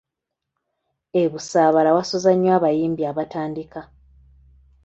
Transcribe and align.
E 1.21 1.23
Busaabala 1.31 1.89
wasuza 1.97 2.31
nnyo 2.35 2.51
abayimbi 2.57 3.03
abatandika. 3.11 3.79